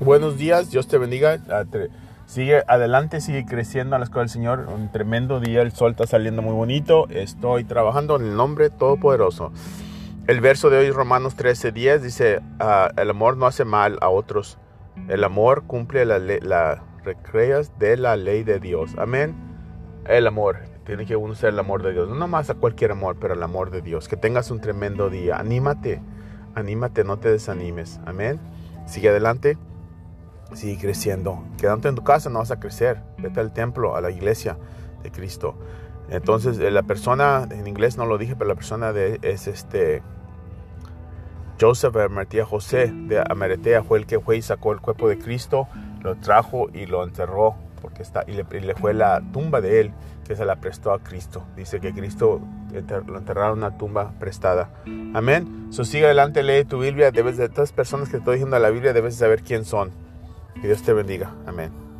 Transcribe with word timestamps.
Buenos 0.00 0.36
días, 0.36 0.70
Dios 0.70 0.88
te 0.88 0.98
bendiga. 0.98 1.38
Ah, 1.48 1.64
sigue 2.26 2.64
adelante, 2.66 3.20
sigue 3.20 3.44
creciendo 3.44 3.94
a 3.94 3.98
la 3.98 4.04
escuela 4.04 4.22
del 4.22 4.30
Señor. 4.30 4.66
Un 4.68 4.90
tremendo 4.90 5.38
día, 5.38 5.62
el 5.62 5.70
sol 5.70 5.92
está 5.92 6.06
saliendo 6.06 6.42
muy 6.42 6.54
bonito. 6.54 7.08
Estoy 7.08 7.64
trabajando 7.64 8.16
en 8.16 8.22
el 8.22 8.36
nombre 8.36 8.70
todopoderoso. 8.70 9.52
El 10.26 10.40
verso 10.40 10.70
de 10.70 10.78
hoy, 10.78 10.90
Romanos 10.90 11.36
13:10, 11.36 12.00
dice: 12.00 12.40
ah, 12.58 12.90
El 12.96 13.10
amor 13.10 13.36
no 13.36 13.46
hace 13.46 13.64
mal 13.64 13.98
a 14.00 14.08
otros. 14.08 14.58
El 15.08 15.22
amor 15.22 15.64
cumple 15.66 16.04
las 16.04 16.20
la 16.42 16.82
recreas 17.04 17.78
de 17.78 17.96
la 17.96 18.16
ley 18.16 18.42
de 18.42 18.58
Dios. 18.58 18.92
Amén. 18.98 19.34
El 20.06 20.26
amor. 20.26 20.58
Tiene 20.84 21.06
que 21.06 21.14
uno 21.14 21.36
ser 21.36 21.50
el 21.50 21.58
amor 21.60 21.82
de 21.84 21.92
Dios. 21.92 22.08
No 22.08 22.26
más 22.26 22.50
a 22.50 22.54
cualquier 22.54 22.90
amor, 22.90 23.16
pero 23.20 23.34
el 23.34 23.42
amor 23.42 23.70
de 23.70 23.82
Dios. 23.82 24.08
Que 24.08 24.16
tengas 24.16 24.50
un 24.50 24.60
tremendo 24.60 25.10
día. 25.10 25.36
Anímate. 25.36 26.02
Anímate, 26.56 27.04
no 27.04 27.18
te 27.18 27.30
desanimes. 27.30 28.00
Amén. 28.04 28.40
Sigue 28.86 29.10
adelante. 29.10 29.58
Sigue 30.54 30.78
creciendo. 30.80 31.44
Quedándote 31.58 31.88
en 31.88 31.94
tu 31.94 32.04
casa 32.04 32.30
no 32.30 32.40
vas 32.40 32.50
a 32.50 32.60
crecer. 32.60 33.02
Vete 33.18 33.40
al 33.40 33.52
templo, 33.52 33.96
a 33.96 34.00
la 34.00 34.10
iglesia 34.10 34.56
de 35.02 35.10
Cristo. 35.10 35.56
Entonces, 36.08 36.58
eh, 36.58 36.70
la 36.70 36.82
persona, 36.82 37.46
en 37.50 37.66
inglés 37.66 37.96
no 37.96 38.06
lo 38.06 38.18
dije, 38.18 38.36
pero 38.36 38.48
la 38.48 38.54
persona 38.54 38.92
de, 38.92 39.18
es 39.22 39.46
este 39.46 40.02
Joseph 41.60 41.96
Amartía 41.96 42.44
José 42.44 42.92
de 42.92 43.22
Amaretea 43.24 43.82
fue 43.84 43.98
el 43.98 44.06
que 44.06 44.18
fue 44.18 44.36
y 44.36 44.42
sacó 44.42 44.72
el 44.72 44.80
cuerpo 44.80 45.08
de 45.08 45.18
Cristo, 45.18 45.68
lo 46.02 46.16
trajo 46.16 46.68
y 46.72 46.86
lo 46.86 47.04
enterró 47.04 47.54
porque 47.80 48.02
está 48.02 48.24
y 48.26 48.32
le, 48.32 48.74
fue 48.74 48.94
la 48.94 49.22
tumba 49.32 49.60
de 49.60 49.80
él 49.80 49.92
que 50.26 50.36
se 50.36 50.44
la 50.44 50.56
prestó 50.56 50.92
a 50.92 51.00
Cristo. 51.00 51.44
Dice 51.56 51.80
que 51.80 51.92
Cristo 51.92 52.40
lo 53.06 53.18
enterraron 53.18 53.58
en 53.58 53.64
una 53.64 53.76
tumba 53.76 54.12
prestada. 54.18 54.70
Amén. 55.14 55.68
So 55.70 55.84
sigue 55.84 56.06
adelante, 56.06 56.42
lee 56.42 56.64
tu 56.64 56.80
Biblia. 56.80 57.10
Debes 57.10 57.36
de 57.36 57.48
las 57.48 57.72
personas 57.72 58.08
que 58.08 58.16
estoy 58.18 58.34
diciendo 58.34 58.58
la 58.58 58.70
Biblia 58.70 58.92
debes 58.92 59.16
saber 59.16 59.42
quién 59.42 59.64
son. 59.64 59.90
Que 60.60 60.66
Dios 60.66 60.82
te 60.82 60.92
bendiga. 60.92 61.34
Amén. 61.46 61.91